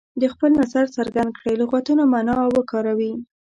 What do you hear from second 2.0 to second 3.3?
معنا او وکاروي.